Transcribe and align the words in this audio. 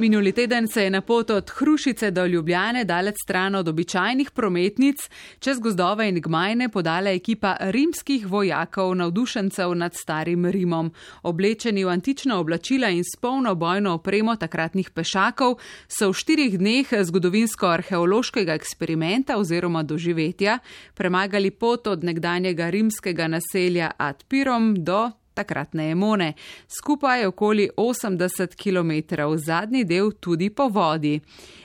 Minuli 0.00 0.32
teden 0.32 0.68
se 0.68 0.84
je 0.84 0.90
na 0.90 1.00
pot 1.00 1.30
od 1.30 1.50
Hrušice 1.50 2.10
do 2.10 2.26
Ljubljane, 2.26 2.84
dalec 2.84 3.14
stran 3.24 3.54
od 3.54 3.68
običajnih 3.68 4.30
prometnic, 4.30 4.96
čez 5.38 5.58
gozdove 5.60 6.08
in 6.08 6.20
gmajne 6.20 6.68
podala 6.68 7.10
ekipa 7.10 7.56
rimskih 7.60 8.26
vojakov, 8.26 8.94
navdušencev 8.94 9.74
nad 9.74 9.94
starim 9.94 10.46
Rimom. 10.46 10.92
Oblečeni 11.22 11.84
v 11.84 11.88
antična 11.88 12.38
oblačila 12.38 12.88
in 12.88 13.04
s 13.04 13.20
polno 13.20 13.54
bojno 13.54 13.94
opremo 13.94 14.36
takratnih 14.36 14.90
pešakov 14.90 15.58
so 15.88 16.08
v 16.08 16.16
štirih 16.16 16.58
dneh 16.58 16.88
zgodovinsko-arheološkega 16.88 18.56
eksperimenta 18.56 19.36
oziroma 19.36 19.82
doživetja 19.82 20.58
premagali 20.94 21.50
pot 21.50 21.86
od 21.86 22.04
nekdanjega 22.04 22.70
rimskega 22.70 23.28
naselja 23.28 23.90
Ad 23.98 24.24
Pirom 24.28 24.74
do 24.84 25.10
takratne 25.40 25.90
Emone, 25.90 26.34
skupaj 26.68 27.26
okoli 27.26 27.70
80 27.76 28.56
km, 28.60 28.92
zadnji 29.36 29.84
del 29.84 30.12
tudi 30.20 30.50
po 30.50 30.68
vodi. 30.68 31.16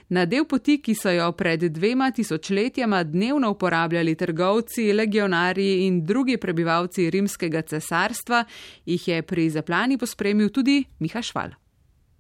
Na 0.10 0.26
del 0.30 0.46
poti, 0.46 0.78
ki 0.86 0.94
so 0.94 1.10
jo 1.10 1.32
pred 1.34 1.64
dvema 1.74 2.12
tisočletjama 2.14 3.04
dnevno 3.04 3.50
uporabljali 3.52 4.16
trgovci, 4.16 4.92
legionarji 4.94 5.88
in 5.88 6.04
drugi 6.06 6.38
prebivalci 6.38 7.10
rimskega 7.10 7.62
cesarstva, 7.62 8.44
jih 8.86 9.08
je 9.08 9.22
pri 9.22 9.50
zaplani 9.50 9.98
pospremil 9.98 10.52
tudi 10.54 10.84
Miha 11.00 11.22
Šval. 11.26 11.56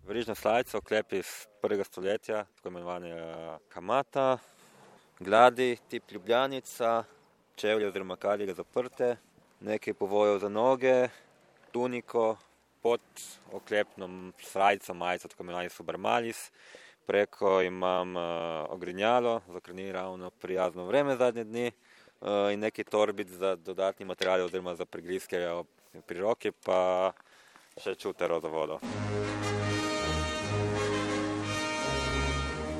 Verižna 0.05 0.35
slajca, 0.35 0.77
oklep 0.77 1.13
iz 1.13 1.30
prvega 1.62 1.84
stoletja, 1.84 2.44
tako 2.58 2.74
imenovane 2.74 3.13
kamata, 3.70 4.38
gladi, 5.20 5.77
tip 5.90 6.12
ljubljanica, 6.12 7.04
čevlje 7.55 7.88
oziroma 7.88 8.16
kalje 8.16 8.54
zaprte, 8.54 9.16
nekaj 9.60 9.94
povojev 9.94 10.40
za 10.40 10.49
noge, 10.49 11.08
tuniko 11.75 12.38
pod 12.81 13.02
oklepnom 13.52 14.34
srajco, 14.39 14.93
majico, 14.93 15.27
tako 15.27 15.43
imenovani 15.43 15.70
supermalis. 15.70 16.51
Preko 17.05 17.61
imam 17.61 18.15
uh, 18.15 18.23
ogrinjalo, 18.70 19.41
za 19.53 19.59
kar 19.59 19.75
ni 19.75 19.91
ravno 19.91 20.29
prijazno 20.29 20.85
vreme 20.85 21.15
zadnje 21.15 21.43
dni 21.43 21.65
uh, 21.67 22.54
in 22.54 22.59
neki 22.59 22.84
torbic 22.84 23.27
za 23.27 23.55
dodatni 23.55 24.05
material 24.05 24.45
oziroma 24.45 24.76
za 24.76 24.85
prigrizke 24.85 25.41
pri 26.07 26.20
roki, 26.20 26.51
pa 26.51 27.12
še 27.84 27.95
čutero 27.95 28.39
za 28.39 28.48
vodo. 28.48 28.79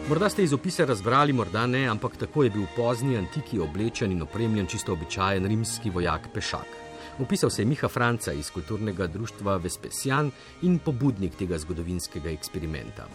Morda 0.08 0.30
ste 0.30 0.44
iz 0.44 0.54
opisa 0.54 0.86
razbrali, 0.86 1.34
morda 1.34 1.68
ne, 1.68 1.84
ampak 1.92 2.18
tako 2.18 2.48
je 2.48 2.56
bil 2.56 2.64
v 2.64 2.74
pozni 2.78 3.18
antiki 3.18 3.60
oblečen 3.60 4.16
in 4.16 4.24
opremljen 4.24 4.68
čisto 4.72 4.94
običajen 4.96 5.46
rimski 5.52 5.90
vojak 5.90 6.32
pešak. 6.34 6.85
Upisal 7.20 7.50
se 7.50 7.62
je 7.62 7.66
Miha 7.66 7.88
Franca 7.88 8.34
iz 8.34 8.50
kulturnega 8.52 9.08
društva 9.08 9.58
Vespesian 9.58 10.32
in 10.62 10.80
pobudnik 10.80 11.38
tega 11.40 11.58
zgodovinskega 11.58 12.30
eksperimenta. 12.30 13.08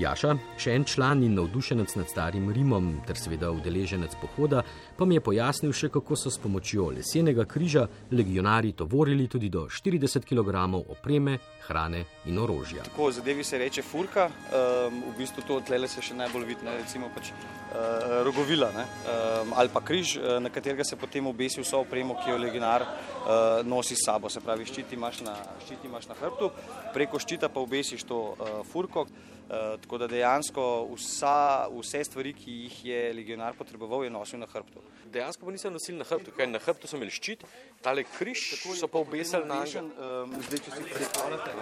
Jaša, 0.00 0.36
še 0.56 0.72
en 0.72 0.84
član 0.88 1.20
in 1.20 1.34
navdušenec 1.36 1.94
nad 1.98 2.08
starim 2.08 2.46
Rimom, 2.52 2.94
ter 3.04 3.18
seveda 3.20 3.50
udeleženec 3.52 4.14
pohoda, 4.22 4.62
pa 4.96 5.04
mi 5.04 5.18
je 5.18 5.24
pojasnil 5.24 5.74
še, 5.76 5.90
kako 5.92 6.16
so 6.16 6.30
s 6.32 6.40
pomočjo 6.40 6.86
lesenega 6.96 7.44
križa 7.44 7.84
legionari 8.10 8.72
tovorili 8.72 9.28
tudi 9.28 9.50
do 9.52 9.66
40 9.68 10.24
kg 10.24 10.64
opreme, 10.88 11.36
hrane 11.66 12.04
in 12.26 12.38
orožja. 12.40 12.86
Tako 12.88 13.10
zadevi 13.12 13.44
se 13.44 13.58
reče 13.58 13.82
furka, 13.82 14.26
um, 14.28 15.02
v 15.12 15.16
bistvu 15.18 15.44
to 15.46 15.60
tlele 15.60 15.88
se 15.88 16.02
še 16.02 16.16
najbolj 16.16 16.46
vidi, 16.48 16.66
recimo 16.72 17.10
pač 17.14 17.28
uh, 17.28 18.22
rogovila 18.24 18.70
ne? 18.72 18.86
um, 18.86 19.52
ali 19.60 19.68
pa 19.72 19.84
križ, 19.84 20.16
uh, 20.16 20.38
na 20.40 20.48
katerega 20.50 20.84
se 20.88 20.96
potem 20.96 21.26
obesi 21.28 21.60
vso 21.60 21.82
opremo, 21.84 22.16
ki 22.16 22.32
jo 22.32 22.38
legionar 22.40 22.86
uh, 22.86 23.60
nosi 23.68 23.94
s 23.94 24.06
sabo. 24.08 24.32
Se 24.32 24.40
pravi, 24.40 24.64
ščiti 24.64 24.96
imaš 24.96 25.20
na, 25.26 25.36
ščiti 25.66 25.86
imaš 25.90 26.08
na 26.08 26.16
hrbtu, 26.16 26.50
preko 26.96 27.20
ščita 27.20 27.52
pa 27.52 27.60
obesiš 27.60 28.08
to 28.08 28.24
uh, 28.32 28.58
furko. 28.72 29.06
Uh, 29.52 29.74
tako 29.82 29.98
da 30.00 30.06
dejansko 30.08 30.62
vsa, 30.94 31.66
vse 31.68 32.00
stvari, 32.08 32.30
ki 32.32 32.52
jih 32.62 32.76
je 32.84 33.00
legionar 33.12 33.52
potreboval, 33.52 34.04
je 34.04 34.10
nosil 34.10 34.40
na 34.40 34.46
hrbtu. 34.48 34.80
Dejansko 35.12 35.44
pa 35.44 35.52
niso 35.52 35.70
nosili 35.70 35.98
na 35.98 36.06
hrbtu, 36.08 36.32
ker 36.32 36.48
na 36.48 36.60
hrbtu 36.62 36.88
so 36.88 36.96
imeli 36.96 37.12
ščit, 37.12 37.44
tale 37.84 38.06
križ 38.08 38.46
so 38.64 38.88
pa 38.88 39.02
obesili 39.04 39.44
na 39.44 39.60
njega. 39.60 39.82
Um, 39.84 40.32
zdaj, 40.48 40.62
če 40.64 40.72
si 40.78 40.86
predstavljate, 40.94 41.52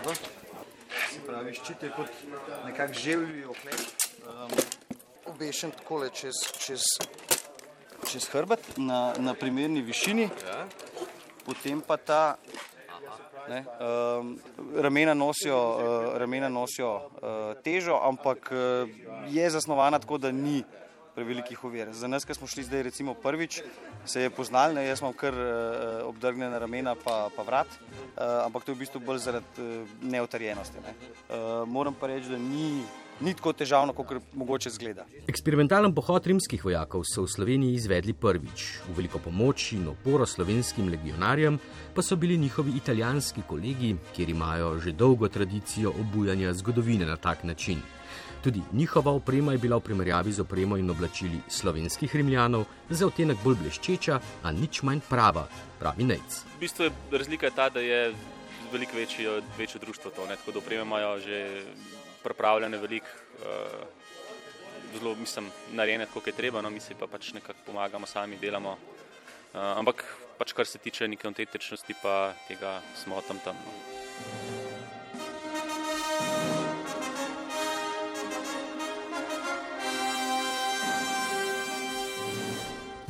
se 1.11 1.25
pravi, 1.27 1.57
ščit 1.59 1.83
je 1.83 1.91
kot 1.97 2.23
nekak 2.69 2.95
želvi 2.95 3.43
oklep, 3.51 3.83
um, 4.23 4.55
obešen 5.35 5.75
takole 5.75 6.13
čez, 6.15 6.45
čez, 6.63 6.87
čez 8.07 8.31
hrbet 8.31 8.77
na, 8.79 9.17
na 9.19 9.35
primerni 9.35 9.83
višini, 9.83 10.29
ja. 10.47 10.63
potem 11.43 11.83
pa 11.83 11.99
ta 11.99 12.23
Ne, 13.51 13.65
um, 13.83 14.37
ramena 14.79 15.15
nosijo, 15.15 15.59
uh, 15.59 16.19
ramena 16.19 16.49
nosijo 16.49 16.93
uh, 16.95 17.39
težo, 17.65 17.97
ampak 17.99 18.53
uh, 18.53 18.89
je 19.29 19.51
zasnovana 19.51 19.99
tako, 19.99 20.19
da 20.23 20.31
ni 20.31 20.63
prevelikih 21.15 21.65
ovir. 21.65 21.91
Za 21.93 22.09
nas, 22.09 22.25
ki 22.25 22.35
smo 22.39 22.47
šli 22.47 22.63
zdaj 22.69 22.83
recimo 22.87 23.15
prvič, 23.15 23.63
se 24.07 24.23
je 24.23 24.31
poznal, 24.31 24.75
ne, 24.75 24.87
jaz 24.87 25.03
imam 25.03 25.17
kar 25.19 25.35
uh, 25.35 26.07
obdrgnjena 26.09 26.59
ramena 26.63 26.95
pa, 26.95 27.27
pa 27.37 27.43
vrat, 27.43 27.75
uh, 27.75 28.47
ampak 28.47 28.65
to 28.65 28.73
je 28.73 28.79
v 28.79 28.85
bistvu 28.85 29.03
bolj 29.03 29.19
zaradi 29.27 29.67
uh, 29.67 29.99
neotarjenosti. 30.03 30.87
Ne. 30.87 30.95
Uh, 30.95 31.69
moram 31.69 31.95
pa 31.95 32.13
reči, 32.15 32.31
da 32.31 32.39
ni 32.39 32.85
ni 33.21 33.35
tako 33.35 33.53
težavno, 33.53 33.93
kot 33.93 34.15
mogoče 34.35 34.71
zgleda. 34.71 35.05
Eksperimentalen 35.29 35.95
pohod 35.95 36.27
rimskih 36.27 36.65
vojakov 36.65 37.05
so 37.09 37.25
v 37.27 37.33
Sloveniji 37.33 37.77
izvedli 37.77 38.13
prvič. 38.13 38.67
V 38.89 38.97
veliko 38.97 39.21
pomoč 39.21 39.73
in 39.77 39.89
oporo 39.93 40.27
slovenskim 40.27 40.89
legionarjem 40.89 41.59
pa 41.95 42.03
so 42.03 42.17
bili 42.17 42.39
njihovi 42.39 42.77
italijanski 42.77 43.43
kolegi, 43.49 43.97
kjer 44.17 44.31
imajo 44.31 44.79
že 44.81 44.93
dolgo 44.93 45.29
tradicijo 45.29 45.93
obujanja 46.01 46.53
zgodovine 46.55 47.07
na 47.07 47.17
tak 47.17 47.45
način. 47.45 47.83
Tudi 48.43 48.63
njihova 48.73 49.13
oprema 49.13 49.53
je 49.53 49.59
bila 49.59 49.77
v 49.77 49.85
primerjavi 49.85 50.33
z 50.33 50.41
opremo 50.41 50.77
in 50.77 50.91
oblačili 50.91 51.41
slovenskih 51.49 52.17
rimljanov 52.17 52.65
za 52.89 53.07
odtenek 53.07 53.37
bolj 53.45 53.59
bleščeča, 53.61 54.21
a 54.43 54.53
nič 54.53 54.83
manj 54.83 55.05
prava, 55.09 55.45
pravi 55.79 56.05
Nec. 56.05 56.45
V 56.57 56.61
bistvu 56.61 56.89
je 56.89 56.93
razlika 57.13 57.51
ta, 57.51 57.69
da 57.69 57.81
je 57.81 58.15
veliko 58.73 58.97
večje, 58.97 59.43
večje 59.59 59.81
društvo 59.81 60.11
to, 60.11 60.27
ne? 60.27 60.37
tako 60.37 60.53
da 60.53 60.59
opreme 60.59 60.83
imajo 60.83 61.19
že 61.19 61.65
pripravljene 62.23 62.79
veliko, 62.79 63.07
uh, 63.41 63.87
zelo, 64.95 65.15
mislim, 65.15 65.51
narejene, 65.73 66.07
kot 66.15 66.27
je 66.27 66.33
treba, 66.33 66.63
no, 66.63 66.71
mi 66.71 66.81
si 66.81 66.95
pa 66.95 67.07
pač 67.07 67.33
nekako 67.33 67.67
pomagamo, 67.67 68.07
sami 68.07 68.39
delamo. 68.41 68.77
Uh, 69.53 69.61
ampak, 69.79 70.05
pač, 70.39 70.53
kar 70.53 70.67
se 70.67 70.79
tiče 70.79 71.09
neke 71.09 71.29
autentičnosti, 71.29 71.95
pa 72.03 72.33
tega 72.49 72.81
smo 73.05 73.21
tam 73.29 73.39
tam. 73.45 73.57
No. 73.67 74.61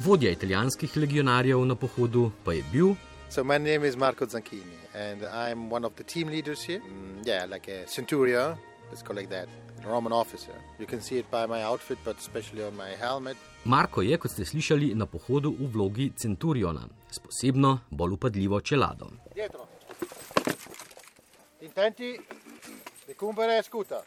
Vodja 0.00 0.30
italijanskih 0.30 0.96
legionarjev 0.96 1.64
na 1.64 1.74
pohodu 1.74 2.30
pa 2.44 2.52
je 2.52 2.62
bil. 2.72 2.94
So 3.28 3.44
my 3.44 3.58
name 3.58 3.84
is 3.88 3.96
Marco 3.96 4.26
Zanchini 4.26 4.78
and 4.94 5.22
I'm 5.22 5.70
one 5.70 5.84
of 5.84 5.92
the 5.96 6.04
team 6.04 6.28
leaders 6.28 6.62
here. 6.62 6.80
Mm, 6.80 7.26
yeah, 7.26 7.44
like 7.50 7.68
a 7.68 7.86
centurion, 7.86 8.56
let's 8.90 9.02
call 9.02 9.18
it 9.18 9.30
that. 9.30 9.48
Roman 9.84 10.12
officer. 10.12 10.52
You 10.78 10.86
can 10.86 11.00
see 11.00 11.18
it 11.18 11.30
by 11.30 11.46
my 11.46 11.62
outfit, 11.62 11.98
but 12.04 12.18
especially 12.18 12.62
on 12.64 12.76
my 12.76 12.96
helmet. 13.00 13.36
Marko 13.64 14.02
je, 14.02 14.18
kot 14.18 14.30
ste 14.30 14.44
slišali, 14.44 14.94
na 14.94 15.06
pohodu 15.06 15.48
v 15.48 15.68
vlogi 15.72 16.10
centuriona 16.16 16.84
s 17.10 17.18
posebno, 17.18 17.78
bolj 17.90 18.12
upadljivo 18.18 18.60
čelado. 18.60 19.10
Dietro. 19.34 19.66
Intenti, 21.60 22.18
recumbere 23.08 23.62
scutas. 23.62 24.04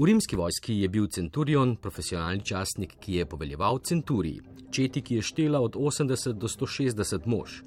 V 0.00 0.04
rimski 0.04 0.36
vojski 0.36 0.74
je 0.80 0.88
bil 0.88 1.06
centurion 1.06 1.74
profesionalni 1.76 2.40
častnik, 2.44 2.94
ki 3.00 3.14
je 3.14 3.26
poveljeval 3.26 3.78
centuriji, 3.78 4.40
četi, 4.72 5.02
ki 5.02 5.14
je 5.14 5.22
štela 5.22 5.60
od 5.60 5.76
80 5.76 6.32
do 6.32 6.48
160 6.48 7.26
mož. 7.26 7.58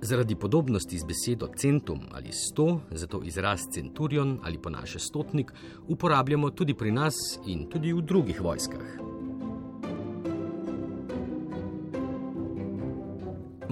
Zaradi 0.00 0.34
podobnosti 0.34 0.98
z 0.98 1.04
besedo 1.04 1.50
centum 1.56 2.00
ali 2.12 2.32
sto, 2.32 2.80
zato 2.90 3.20
izraz 3.24 3.68
centurion 3.74 4.38
ali 4.42 4.58
pa 4.62 4.70
naše 4.70 4.98
stotnik 4.98 5.52
uporabljamo 5.88 6.50
tudi 6.50 6.74
pri 6.74 6.92
nas 6.92 7.14
in 7.46 7.68
tudi 7.68 7.92
v 7.92 8.00
drugih 8.00 8.40
vojskah. 8.40 9.21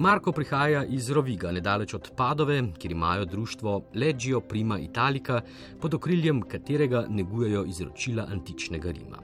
Marko 0.01 0.31
prihaja 0.31 0.79
iz 0.85 1.11
Roviga, 1.13 1.51
nedaleč 1.53 1.93
od 1.93 2.07
Padove, 2.17 2.55
kjer 2.79 2.91
imajo 2.91 3.25
društvo 3.25 3.81
Legio 3.95 4.39
Prima 4.41 4.79
Italika, 4.79 5.41
pod 5.81 5.93
okriljem 5.93 6.41
katerega 6.41 7.05
negujejo 7.09 7.63
izročila 7.65 8.25
antičnega 8.31 8.91
Rima. 8.91 9.19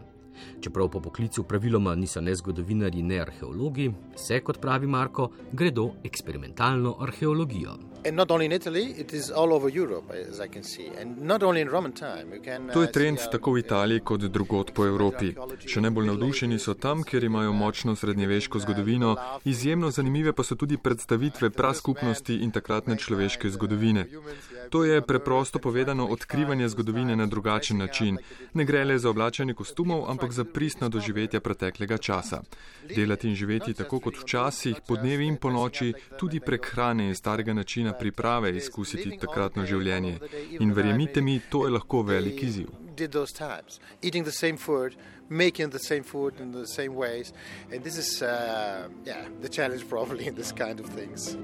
Čeprav 0.62 0.90
po 0.90 1.02
poklicu 1.02 1.44
praviloma 1.44 1.96
niso 1.96 2.22
ne 2.22 2.36
zgodovinari, 2.36 3.02
ne 3.02 3.20
arheologi, 3.20 3.92
se, 4.16 4.40
kot 4.40 4.62
pravi 4.62 4.88
Marko, 4.88 5.32
gredo 5.52 5.90
eksperimentalno 6.04 6.96
arheologijo. 7.00 7.74
To 12.74 12.82
je 12.82 12.92
trend 12.92 13.20
tako 13.32 13.52
v 13.52 13.60
Italiji 13.60 14.00
kot 14.00 14.22
drugot 14.22 14.72
po 14.74 14.86
Evropi. 14.86 15.34
Še 15.68 15.82
najbolj 15.82 16.08
navdušeni 16.12 16.60
so 16.60 16.74
tam, 16.74 17.04
kjer 17.04 17.24
imajo 17.24 17.54
močno 17.54 17.96
srednjeveško 17.96 18.60
zgodovino, 18.60 19.16
izjemno 19.46 19.92
zanimive 19.92 20.34
pa 20.34 20.44
so 20.44 20.56
tudi 20.56 20.78
predstavitve 20.78 21.50
praskupnosti 21.50 22.40
in 22.44 22.52
takratne 22.52 22.98
človeške 22.98 23.50
zgodovine. 23.50 24.06
To 24.70 24.84
je 24.84 25.02
preprosto 25.02 25.60
povedano 25.60 26.06
odkrivanje 26.06 26.70
zgodovine 26.70 27.16
na 27.16 27.26
drugačen 27.26 27.78
način. 27.78 28.18
Ne 28.54 28.66
gre 28.66 28.84
le 28.86 28.98
za 29.00 29.10
oblačanje 29.10 29.54
kostumov, 29.54 30.10
ampak 30.12 30.32
za 30.32 30.44
pristna 30.44 30.90
doživetja 30.90 31.40
preteklega 31.40 31.98
časa. 31.98 32.42
Delati 32.96 33.28
in 33.28 33.36
živeti 33.36 33.74
tako 33.74 34.00
kot 34.00 34.18
včasih, 34.22 34.82
po 34.88 34.96
dnevi 34.96 35.28
in 35.28 35.38
po 35.38 35.50
noči, 35.50 35.94
tudi 36.20 36.40
prek 36.40 36.68
hrane 36.72 37.08
in 37.08 37.16
starega 37.16 37.54
načina 37.54 37.94
priprave 38.00 38.56
izkusiti 38.56 39.18
takratno 39.20 39.66
življenje. 39.66 40.20
In 40.60 40.74
verjemite 40.74 41.22
mi, 41.22 41.40
to 41.50 41.66
je 41.66 41.74
lahko 41.78 42.02
velik 42.02 42.44
izziv. 42.44 42.68
Making 45.30 45.70
the 45.72 45.80
same 45.80 46.04
food 46.04 46.40
in 46.40 46.54
the 46.54 46.66
same 46.66 46.96
ways, 46.96 47.34
and 47.70 47.84
this 47.84 47.98
is, 47.98 48.22
uh, 48.22 48.88
yeah, 49.04 49.28
the 49.42 49.50
challenge 49.50 49.84
probably 49.90 50.26
in 50.26 50.36
this 50.36 50.54
kind 50.54 50.80
of 50.80 50.88
things. 50.96 51.36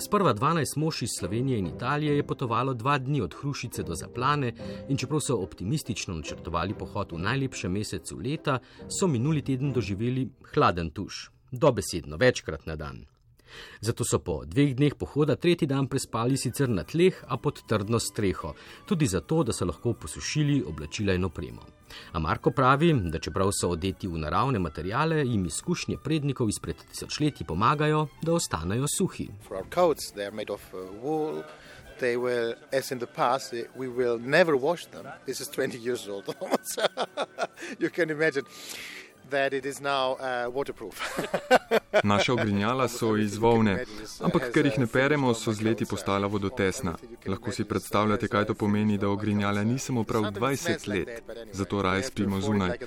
Sprva 0.00 0.32
12 0.34 0.76
mož 0.76 1.02
iz 1.02 1.10
Slovenije 1.18 1.58
in 1.58 1.66
Italije 1.66 2.16
je 2.16 2.26
potovalo 2.26 2.74
dva 2.74 2.98
dni 2.98 3.20
od 3.20 3.34
Hrušice 3.34 3.82
do 3.82 3.94
Zaplane 3.94 4.52
in 4.88 4.96
čeprav 4.96 5.20
so 5.20 5.36
optimistično 5.42 6.14
načrtovali 6.14 6.74
pohod 6.74 7.12
v 7.12 7.18
najlepšem 7.18 7.72
mesecu 7.72 8.18
leta, 8.18 8.58
so 8.88 9.06
minuli 9.06 9.42
teden 9.42 9.72
doživeli 9.72 10.28
hladen 10.54 10.90
tuš, 10.90 11.30
dobesedno 11.50 12.16
večkrat 12.16 12.66
na 12.66 12.76
dan. 12.76 13.04
Zato 13.80 14.04
so 14.04 14.18
po 14.18 14.42
dveh 14.44 14.74
dneh 14.76 14.94
pohoda 14.94 15.36
tretji 15.36 15.68
dan 15.68 15.88
prespali 15.88 16.36
sicer 16.36 16.68
na 16.68 16.84
tleh, 16.84 17.14
a 17.28 17.36
pod 17.36 17.62
trdno 17.68 17.98
streho, 17.98 18.54
tudi 18.86 19.06
zato, 19.06 19.42
da 19.42 19.52
so 19.52 19.64
lahko 19.64 19.92
posušili 19.92 20.62
oblačila 20.66 21.14
in 21.14 21.24
opremo. 21.24 21.64
A 22.12 22.18
Marko 22.18 22.50
pravi, 22.50 22.92
da 23.10 23.18
čeprav 23.18 23.50
so 23.52 23.70
odeti 23.72 24.08
v 24.08 24.18
naravne 24.18 24.58
materijale, 24.58 25.24
jim 25.24 25.46
izkušnje 25.46 25.96
prednikov 26.04 26.48
izpred 26.48 26.76
tisočletij 26.90 27.46
pomagajo, 27.46 28.06
da 28.22 28.34
ostanejo 28.34 28.86
suhi. 28.98 29.28
They 31.98 32.16
will, 32.16 32.54
as 32.72 32.92
in 32.92 32.98
the 32.98 33.06
past, 33.06 33.52
we 33.74 33.88
will 33.88 34.20
never 34.20 34.54
wash 34.54 34.86
them. 34.86 35.04
This 35.26 35.40
is 35.40 35.48
20 35.48 35.78
years 35.82 36.06
old. 36.06 36.30
you 37.82 37.90
can 37.90 38.10
imagine. 38.10 38.44
Uh, 39.28 40.64
Naša 42.02 42.32
ogrinjala 42.32 42.88
so 42.88 43.16
iz 43.16 43.36
volne, 43.36 43.84
ampak 44.20 44.52
ker 44.52 44.66
jih 44.66 44.78
ne 44.78 44.86
peremo, 44.86 45.34
so 45.34 45.52
z 45.52 45.62
leti 45.62 45.84
postala 45.84 46.26
vodotesna. 46.26 46.94
Lahko 47.26 47.52
si 47.52 47.64
predstavljate, 47.64 48.28
kaj 48.28 48.44
to 48.44 48.54
pomeni, 48.54 48.98
da 48.98 49.08
ogrinjala 49.08 49.64
nismo 49.64 50.04
prav 50.04 50.22
20 50.22 50.88
let, 50.88 51.22
zato 51.52 51.82
raje 51.82 52.02
spimo 52.02 52.40
zunaj. 52.40 52.78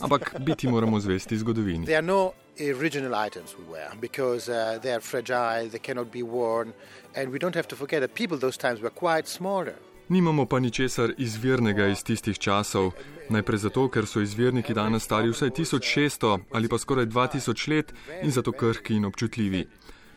Ampak 0.00 0.34
biti 0.40 0.68
moramo 0.68 1.00
zvesti 1.00 1.38
zgodovini. 1.38 1.86
No 2.02 2.32
original 2.60 3.14
items 3.26 3.56
we 3.58 3.64
wear 3.72 3.90
because 4.00 4.48
uh, 4.48 4.78
they 4.82 4.92
are 4.92 5.00
fragile, 5.00 5.68
they 5.68 5.78
cannot 5.78 6.12
be 6.12 6.22
worn, 6.22 6.72
and 7.14 7.32
we 7.32 7.38
don't 7.38 7.54
have 7.54 7.68
to 7.68 7.76
forget 7.76 8.00
that 8.00 8.14
people 8.14 8.38
those 8.38 8.56
times 8.56 8.80
were 8.80 8.90
quite 8.90 9.28
smaller. 9.28 9.76
Nimamo 10.10 10.46
pa 10.46 10.58
ničesar 10.58 11.12
izvirnega 11.18 11.86
iz 11.86 12.02
tistih 12.02 12.38
časov. 12.38 12.90
Najprej 13.28 13.58
zato, 13.58 13.84
ker 13.88 14.06
so 14.10 14.20
izvirniki 14.20 14.74
danes 14.74 15.04
stari 15.06 15.30
vsaj 15.30 15.50
1600 15.50 16.38
ali 16.50 16.68
pa 16.68 16.78
skoraj 16.78 17.06
2000 17.06 17.68
let 17.70 17.92
in 18.22 18.30
zato 18.30 18.52
krhki 18.52 18.94
in 18.94 19.04
občutljivi. 19.04 19.66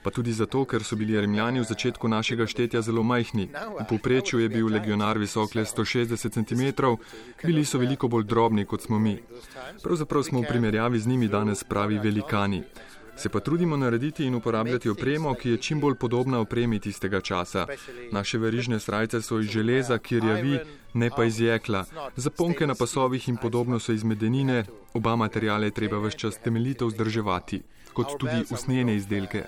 Pa 0.03 0.09
tudi 0.09 0.33
zato, 0.33 0.65
ker 0.65 0.83
so 0.83 0.95
bili 0.95 1.21
rimljani 1.21 1.59
v 1.59 1.67
začetku 1.69 2.07
našega 2.07 2.47
štetja 2.47 2.81
zelo 2.81 3.03
majhni. 3.03 3.47
V 3.79 3.85
povprečju 3.89 4.39
je 4.39 4.49
bil 4.49 4.73
legionar 4.73 5.17
visok 5.17 5.55
le 5.55 5.65
160 5.65 6.33
cm, 6.33 6.63
bili 7.43 7.65
so 7.65 7.77
veliko 7.77 8.07
bolj 8.07 8.23
drobni 8.23 8.65
kot 8.65 8.81
smo 8.81 8.99
mi. 8.99 9.19
Pravzaprav 9.83 10.23
smo 10.23 10.41
v 10.41 10.49
primerjavi 10.49 10.99
z 10.99 11.07
njimi 11.07 11.27
danes 11.27 11.63
pravi 11.63 11.99
velikani. 11.99 12.63
Se 13.15 13.30
pa 13.30 13.39
trudimo 13.39 13.77
narediti 13.77 14.25
in 14.25 14.36
uporabljati 14.36 14.89
opremo, 14.89 15.33
ki 15.33 15.50
je 15.50 15.57
čim 15.57 15.80
bolj 15.80 15.95
podobna 15.95 16.39
opremi 16.39 16.80
tistega 16.80 17.21
časa. 17.21 17.68
Naše 18.12 18.38
verižne 18.38 18.80
srajce 18.80 19.21
so 19.21 19.39
iz 19.39 19.50
železa, 19.50 19.98
ki 19.98 20.19
rjavi, 20.19 20.60
ne 20.93 21.09
pa 21.09 21.25
iz 21.25 21.39
jekla. 21.39 21.85
Zaponke 22.15 22.67
na 22.67 22.75
pasovih 22.75 23.29
in 23.29 23.37
podobno 23.37 23.79
so 23.79 23.91
iz 23.91 24.03
medenine, 24.03 24.63
oba 24.93 25.15
materijale 25.15 25.67
je 25.67 25.71
treba 25.71 25.97
vse 25.97 26.17
čas 26.17 26.37
temeljito 26.37 26.87
vzdrževati, 26.87 27.61
kot 27.93 28.17
tudi 28.19 28.43
usnjene 28.51 28.95
izdelke. 28.95 29.43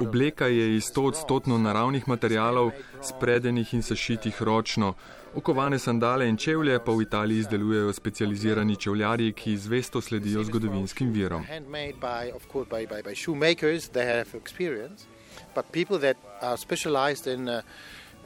Obleka 0.00 0.46
je 0.46 0.76
iz 0.76 0.84
100-odstotno 0.84 1.58
naravnih 1.58 2.08
materijalov, 2.08 2.70
spredenih 3.02 3.74
in 3.74 3.82
sešitih 3.82 4.42
ročno. 4.42 4.94
Okovane 5.34 5.78
sandale 5.78 6.28
in 6.28 6.36
čevlje 6.36 6.78
pa 6.84 6.92
v 6.92 7.02
Italiji 7.02 7.38
izdelujejo 7.38 7.92
specializirani 7.92 8.76
čevljarji, 8.76 9.32
ki 9.32 9.56
zvesto 9.56 10.00
sledijo 10.00 10.44
zgodovinskim 10.44 11.12
virom. 11.12 11.44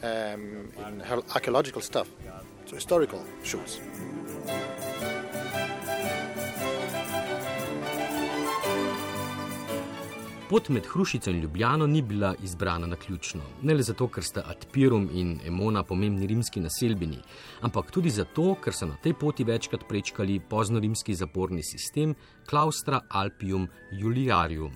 Um, 0.02 0.73
in 0.88 1.02
archaeological 1.35 1.82
stuff, 1.82 2.08
so 2.64 2.75
historical 2.75 3.20
shoes. 3.44 3.81
Pot 10.49 10.69
med 10.69 10.87
Hrušico 10.87 11.31
in 11.31 11.41
Ljubljano 11.41 11.87
ni 11.87 12.02
bila 12.02 12.35
izbrana 12.43 12.87
na 12.87 12.97
ključno, 12.97 13.43
ne 13.62 13.75
le 13.75 13.82
zato, 13.82 14.08
ker 14.08 14.25
sta 14.25 14.43
Adpirum 14.47 15.11
in 15.12 15.38
Emona 15.47 15.82
pomembni 15.82 16.26
rimski 16.26 16.61
naselbini, 16.61 17.19
ampak 17.61 17.91
tudi 17.91 18.11
zato, 18.11 18.55
ker 18.64 18.73
so 18.73 18.87
na 18.87 18.96
tej 19.03 19.14
poti 19.20 19.44
večkrat 19.44 19.85
prečkali 19.88 20.41
poznorimski 20.41 21.14
zaporni 21.14 21.62
sistem 21.62 22.14
Klaustra 22.49 23.00
Alpium 23.08 23.69
Juliarium. 23.93 24.73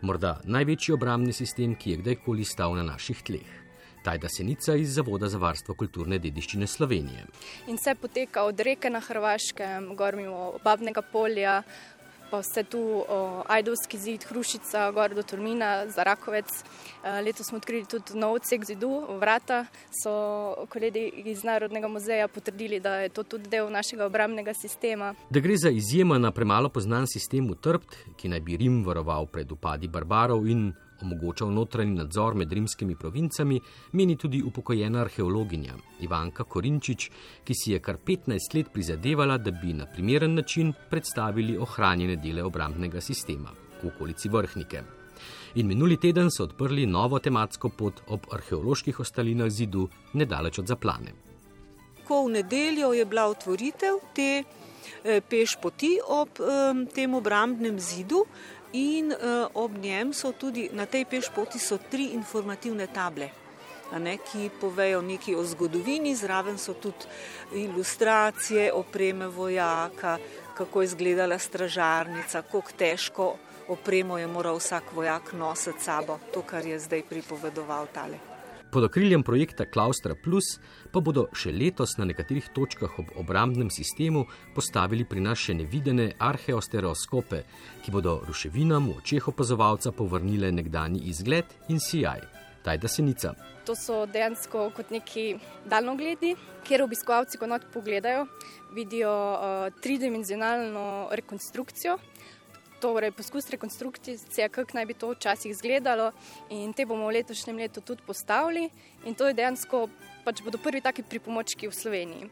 Morda 0.00 0.40
največji 0.44 0.94
obramni 0.94 1.32
sistem, 1.32 1.76
ki 1.76 1.90
je 1.90 1.96
kdajkoli 1.96 2.44
stal 2.44 2.74
na 2.74 2.82
naših 2.82 3.22
tleh. 3.22 3.65
Tajda 4.06 4.28
Senica 4.28 4.74
iz 4.78 4.94
Zavoda 4.94 5.26
za 5.28 5.38
varstvo 5.42 5.74
kulturne 5.74 6.20
dediščine 6.22 6.66
Slovenije. 6.70 7.24
In 7.66 7.74
vse 7.74 7.96
poteka 7.98 8.44
od 8.46 8.60
reke 8.62 8.90
na 8.90 9.00
Hrvaškem, 9.02 9.88
gor 9.98 10.14
mimo 10.14 10.52
Babnega 10.62 11.02
polja, 11.02 11.56
pa 12.30 12.38
vse 12.44 12.62
tu 12.70 12.82
Ajdovski 13.50 13.98
zid, 13.98 14.28
Hrušica, 14.30 14.90
gor 14.94 15.14
do 15.14 15.22
Turmina, 15.26 15.88
Zarakovec. 15.90 16.54
E, 16.54 17.16
letos 17.22 17.50
smo 17.50 17.58
odkrili 17.58 17.86
tudi 17.90 18.14
nov 18.18 18.38
odsek 18.38 18.64
zidu, 18.66 18.92
vrata. 19.18 19.64
So 19.90 20.14
kolegi 20.70 21.08
iz 21.26 21.42
Narodnega 21.44 21.90
muzeja 21.90 22.28
potrdili, 22.28 22.80
da 22.80 23.00
je 23.02 23.08
to 23.08 23.26
tudi 23.26 23.50
del 23.50 23.70
našega 23.74 24.06
obramnega 24.06 24.54
sistema. 24.54 25.14
Da 25.30 25.42
gre 25.42 25.58
za 25.58 25.70
izjemen, 25.70 26.30
premalo 26.34 26.70
poznan 26.70 27.10
sistem 27.10 27.50
utrpt, 27.50 27.98
ki 28.16 28.30
naj 28.30 28.40
bi 28.40 28.62
Rim 28.62 28.84
varoval 28.86 29.26
pred 29.26 29.52
upadi 29.52 29.90
barbarov 29.90 30.46
in 30.46 30.70
omogočal 31.02 31.52
notranji 31.52 31.94
nadzor 31.94 32.34
med 32.34 32.52
rimskimi 32.52 32.96
provincami, 32.96 33.60
meni 33.92 34.16
tudi 34.16 34.42
upokojena 34.42 35.00
arheologinja 35.00 35.74
Ivanka 36.00 36.44
Korinčič, 36.44 37.10
ki 37.44 37.54
si 37.54 37.72
je 37.72 37.80
kar 37.80 37.98
15 37.98 38.54
let 38.54 38.72
prizadevala, 38.72 39.38
da 39.38 39.50
bi 39.50 39.72
na 39.72 39.86
primeren 39.86 40.34
način 40.34 40.72
predstavili 40.90 41.58
ohranjene 41.58 42.16
dele 42.16 42.44
obrambnega 42.44 43.00
sistema 43.00 43.50
v 43.82 43.88
okolici 43.88 44.28
vrhnike. 44.28 44.82
In 45.56 45.66
minuli 45.66 45.96
teden 45.96 46.28
so 46.30 46.44
odprli 46.44 46.86
novo 46.86 47.18
tematsko 47.18 47.68
pot 47.68 48.02
ob 48.12 48.26
arheoloških 48.32 49.00
ostalinah 49.00 49.48
zidu, 49.50 49.88
nedaleč 50.12 50.58
od 50.58 50.68
zaplane. 50.68 51.14
Ko 52.04 52.26
v 52.26 52.36
nedeljo 52.36 52.92
je 52.92 53.04
bila 53.08 53.24
otvoritev 53.32 53.96
te 54.14 54.28
eh, 54.42 55.20
peš 55.20 55.56
poti 55.62 55.96
ob 56.04 56.40
eh, 56.40 56.84
tem 56.94 57.14
obrambnem 57.14 57.80
zidu, 57.80 58.26
in 58.72 59.12
uh, 59.12 59.46
ob 59.54 59.78
njem 59.78 60.12
so 60.12 60.32
tudi 60.32 60.68
na 60.72 60.86
tej 60.86 61.04
pešpoti 61.04 61.58
tri 61.90 62.10
informativne 62.14 62.86
table. 62.86 63.30
Ne, 63.98 64.16
ki 64.18 64.50
povejo 64.60 64.98
nekaj 65.02 65.34
o 65.34 65.44
zgodovini, 65.44 66.16
zraven 66.16 66.58
so 66.58 66.74
tudi 66.74 67.06
ilustracije, 67.54 68.72
opreme 68.72 69.28
vojaka, 69.28 70.18
kako 70.56 70.82
je 70.82 70.84
izgledala 70.84 71.38
stražarnica, 71.38 72.42
kako 72.42 72.72
težko 72.76 73.36
opremo 73.68 74.18
je 74.18 74.26
moral 74.26 74.56
vsak 74.56 74.92
vojak 74.94 75.32
nositi 75.32 75.84
sabo, 75.84 76.18
to, 76.34 76.42
kar 76.42 76.66
je 76.66 76.78
zdaj 76.78 77.02
pripovedoval 77.02 77.86
tale. 77.94 78.35
Pod 78.70 78.84
okriljem 78.84 79.22
projekta 79.22 79.64
Klaustra 79.64 80.14
Plus 80.24 80.56
pa 80.92 81.00
bodo 81.00 81.26
še 81.32 81.52
letos 81.54 81.96
na 81.98 82.04
nekaterih 82.08 82.48
točkah 82.54 82.98
ob 82.98 83.12
obrambnem 83.22 83.70
sistemu 83.70 84.24
postavili 84.54 85.06
pri 85.06 85.22
nas 85.22 85.38
še 85.38 85.54
nevidene 85.54 86.08
arheostereoskope, 86.18 87.42
ki 87.84 87.94
bodo 87.94 88.18
ruševinam 88.26 88.90
v 88.90 88.96
očeh 88.98 89.28
opazovalca 89.32 89.94
povrnile 89.94 90.50
nekdani 90.52 91.06
izgled 91.12 91.54
in 91.68 91.80
sijaj. 91.80 92.26
Tajda 92.66 92.88
Senica. 92.90 93.34
To 93.66 93.74
so 93.78 94.00
dejansko 94.10 94.70
kot 94.74 94.90
neki 94.90 95.36
daljnogledi, 95.70 96.32
kjer 96.66 96.82
obiskovalci, 96.82 97.38
ko 97.38 97.46
not 97.46 97.62
pogledajo, 97.70 98.26
vidijo 98.74 99.12
uh, 99.14 99.68
tridimenzionalno 99.82 101.08
rekonstrukcijo. 101.14 101.98
Torej, 102.80 103.10
poskus 103.16 103.48
rekonstrukcije, 103.50 104.48
kako 104.52 104.76
naj 104.76 104.86
bi 104.86 104.94
to 104.94 105.08
včasih 105.10 105.50
izgledalo, 105.50 106.10
in 106.50 106.72
te 106.76 106.84
bomo 106.86 107.06
v 107.08 107.16
letošnjem 107.16 107.56
letu 107.56 107.80
tudi 107.80 108.02
postavili. 108.06 108.68
In 109.04 109.14
to 109.14 109.28
je 109.28 109.34
dejansko, 109.34 109.86
pač 110.24 110.42
bodo 110.44 110.58
prvi 110.58 110.82
taki 110.84 111.02
pripomočki 111.02 111.68
v 111.68 111.72
Sloveniji. 111.72 112.28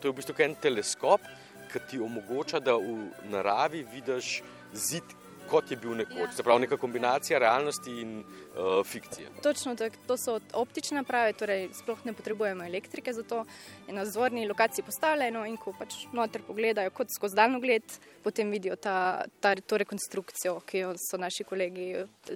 To 0.00 0.08
je 0.08 0.12
v 0.12 0.16
bistvu 0.20 0.38
en 0.44 0.54
teleskop, 0.54 1.26
ki 1.72 1.82
ti 1.90 1.98
omogoča, 1.98 2.60
da 2.60 2.76
v 2.78 3.10
naravi 3.32 3.82
vidiš 3.82 4.42
zid, 4.72 5.16
kot 5.52 5.70
je 5.70 5.76
bil 5.76 5.94
nekoč. 6.00 6.16
Ja. 6.16 6.32
Se 6.36 6.44
pravi, 6.46 6.64
neka 6.64 6.76
kombinacija 6.80 7.38
realnosti 7.42 7.92
in 8.00 8.18
uh, 8.20 8.80
fikcije. 8.86 9.28
Točno, 9.44 9.74
to, 9.76 9.90
to 10.06 10.16
so 10.16 10.38
optične 10.58 11.02
naprave, 11.02 11.34
torej 11.36 11.68
sploh 11.76 12.00
ne 12.08 12.14
potrebujemo 12.16 12.64
elektrike 12.64 13.12
za 13.12 13.22
to. 13.28 13.44
Je 13.88 13.94
na 13.94 14.06
zvorni 14.08 14.46
lokaciji 14.48 14.84
postavljeno 14.86 15.44
in 15.46 15.58
ko 15.60 15.74
pač 15.78 16.04
noter 16.12 16.44
pogledajo 16.46 16.90
kot 16.96 17.12
skozi 17.16 17.36
daljno 17.36 17.60
gled, 17.60 17.98
potem 18.24 18.50
vidijo 18.50 18.76
ta, 18.76 19.24
ta, 19.40 19.54
to 19.54 19.80
rekonstrukcijo, 19.84 20.60
ki 20.66 20.86
jo 20.86 20.94
so 21.10 21.20
naši 21.20 21.44
kolegi, 21.44 21.92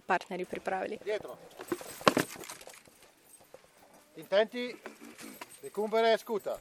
partnerji 0.07 0.45
pripravili. 0.51 0.99
Intenti, 4.17 4.69
recumbere 5.63 6.17
scuta. 6.19 6.57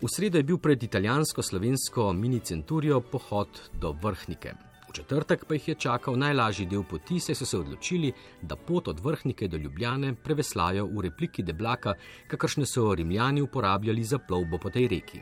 V 0.00 0.06
sredo 0.06 0.38
je 0.38 0.46
bil 0.46 0.60
pred 0.62 0.82
italijansko-slovensko 0.82 2.12
mini-centurijo 2.14 3.00
pohod 3.00 3.48
do 3.80 3.90
vrhnike. 4.02 4.67
Četrtek 4.98 5.44
pa 5.44 5.54
jih 5.54 5.68
je 5.68 5.74
čakal 5.74 6.16
najlažji 6.18 6.64
del 6.66 6.82
poti, 6.82 7.20
saj 7.22 7.36
so 7.38 7.46
se 7.46 7.58
odločili, 7.58 8.10
da 8.42 8.56
pot 8.56 8.88
od 8.88 8.98
vrhnike 9.00 9.46
do 9.48 9.56
Ljubljane 9.56 10.10
preveslajo 10.24 10.88
v 10.90 11.04
repliki 11.06 11.44
deblaka, 11.46 11.94
kakršne 12.26 12.66
so 12.66 12.94
rimljani 12.98 13.44
uporabljali 13.46 14.04
za 14.04 14.18
plovbo 14.18 14.58
po 14.58 14.74
tej 14.74 14.88
reki. 14.88 15.20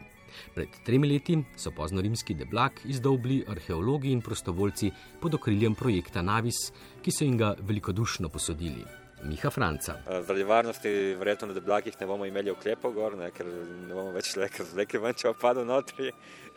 Pred 0.54 0.80
tremi 0.85 1.12
leti 1.12 1.37
so 1.61 1.75
pozno-rimski 1.76 2.35
deblak 2.35 2.80
izdobli 2.85 3.42
arheologi 3.49 4.12
in 4.16 4.23
prostovoljci 4.25 4.90
pod 5.21 5.35
okriljem 5.35 5.75
projekta 5.75 6.23
Navis, 6.23 6.71
ki 7.02 7.12
so 7.12 7.28
jim 7.28 7.37
ga 7.37 7.54
velikodušno 7.61 8.33
posodili. 8.33 8.85
Miha 9.25 9.50
Franca. 9.50 9.95
Zaradi 10.06 10.45
varnosti, 10.45 10.90
verjetno 11.18 11.49
na 11.49 11.54
deblakih 11.54 11.95
ne 12.00 12.06
bomo 12.06 12.26
imeli 12.26 12.50
oklepov 12.50 12.92
gor, 12.92 13.16
ne, 13.16 13.30
ker 13.33 13.49
ne 13.49 13.95
bomo 13.95 14.12
več 14.12 14.35
lekli 14.37 15.12
če 15.16 15.28
opadlo 15.30 15.64
notri, 15.64 16.12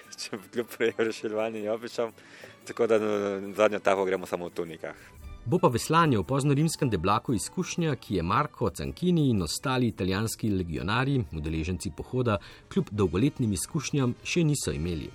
če 0.21 0.37
kljub 0.53 0.67
reševanju 0.97 1.71
opičam. 1.73 2.11
Tako 2.67 2.87
da 2.87 2.99
na 2.99 3.53
zadnjo 3.55 3.79
tako 3.79 4.05
gremo 4.05 4.25
samo 4.25 4.47
v 4.47 4.49
tunikah. 4.49 4.95
Bo 5.45 5.57
pa 5.57 5.67
veslanje 5.67 6.19
v 6.19 6.23
pozno-rimskem 6.29 6.89
deblaku 6.89 7.33
izkušnja, 7.33 7.95
ki 7.95 8.19
je 8.19 8.23
Marko 8.23 8.69
Cankini 8.69 9.29
in 9.29 9.41
ostali 9.41 9.87
italijanski 9.87 10.49
legionari, 10.49 11.23
udeleženci 11.33 11.91
pohoda, 11.97 12.37
kljub 12.69 12.91
dolgoletnim 12.91 13.53
izkušnjam, 13.53 14.13
še 14.23 14.43
niso 14.43 14.75
imeli. 14.75 15.09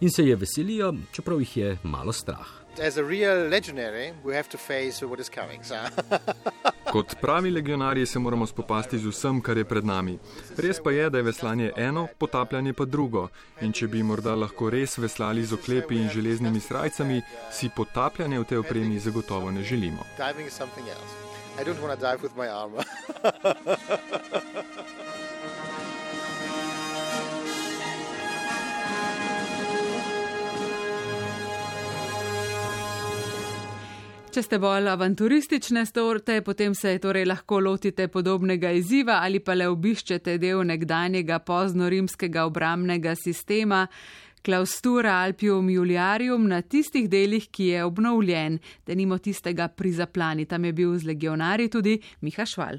In 0.00 0.10
se 0.10 0.24
je 0.26 0.36
veselijo, 0.36 0.94
čeprav 1.12 1.40
jih 1.40 1.56
je 1.56 1.76
malo 1.82 2.12
strah. 2.12 2.48
Kot 6.92 7.14
pravi 7.20 7.50
legionarji 7.50 8.06
se 8.06 8.18
moramo 8.18 8.46
spopasti 8.46 8.98
z 8.98 9.06
vsem, 9.06 9.40
kar 9.40 9.58
je 9.58 9.64
pred 9.64 9.84
nami. 9.84 10.18
Res 10.56 10.80
pa 10.84 10.90
je, 10.90 11.10
da 11.10 11.18
je 11.18 11.24
veslanje 11.24 11.72
eno, 11.76 12.06
potapljanje 12.18 12.72
pa 12.72 12.84
drugo. 12.84 13.28
In 13.60 13.72
če 13.72 13.88
bi 13.88 14.02
morda 14.02 14.34
lahko 14.34 14.70
res 14.70 14.98
veslali 14.98 15.44
z 15.44 15.52
oklepi 15.58 15.96
in 15.96 16.08
železnimi 16.08 16.60
srajcami, 16.60 17.22
si 17.52 17.68
potapljanje 17.76 18.38
v 18.38 18.44
tej 18.44 18.58
opremi 18.58 18.98
zagotovo 18.98 19.50
ne 19.50 19.62
želimo. 19.62 20.06
I 21.58 21.64
don't 21.64 21.80
want 21.82 21.90
to 21.90 21.96
dive 21.96 22.22
with 22.22 22.36
my 22.36 22.46
armor. 22.46 22.84
Če 34.38 34.44
ste 34.44 34.58
bolj 34.62 34.86
avanturistične 34.86 35.80
storte, 35.82 36.36
potem 36.46 36.70
se 36.70 36.92
torej 37.02 37.24
lahko 37.26 37.58
lotite 37.58 38.04
podobnega 38.06 38.70
izziva 38.70 39.16
ali 39.26 39.40
pa 39.42 39.56
le 39.58 39.66
obiščete 39.66 40.36
del 40.38 40.62
nekdanjega 40.68 41.40
poznorimskega 41.42 42.44
obramnega 42.46 43.16
sistema. 43.18 43.80
Klaustura 44.46 45.16
Alpium 45.24 45.66
Juliarium 45.74 46.46
na 46.46 46.60
tistih 46.62 47.08
delih, 47.10 47.48
ki 47.50 47.66
je 47.72 47.84
obnovljen, 47.84 48.60
da 48.86 48.94
nimo 48.94 49.18
tistega 49.18 49.66
pri 49.68 49.90
zaplani. 49.98 50.46
Tam 50.46 50.64
je 50.64 50.72
bil 50.72 50.94
z 50.94 51.10
legionarji 51.10 51.68
tudi 51.68 51.96
Miha 52.20 52.46
Šval. 52.46 52.76